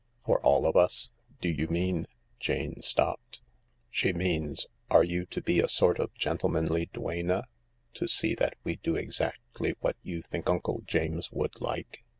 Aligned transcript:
"For 0.25 0.39
all 0.41 0.65
of 0.65 0.75
us? 0.75 1.11
Do 1.41 1.47
you 1.49 1.67
mean...?" 1.67 2.07
Jane 2.39 2.81
stopped;" 2.81 3.43
She 3.91 4.13
means, 4.13 4.65
are 4.89 5.03
you 5.03 5.27
to 5.27 5.43
be 5.43 5.59
a 5.59 5.69
sort 5.69 5.99
of 5.99 6.11
gentlemanly 6.15 6.87
duenna, 6.91 7.43
to 7.93 8.07
see 8.07 8.33
that 8.33 8.55
we 8.63 8.77
do 8.77 8.95
exactly 8.95 9.75
what 9.79 9.97
you 10.01 10.23
think 10.23 10.49
Uncle 10.49 10.81
James 10.87 11.31
would 11.31 11.61
like 11.61 12.03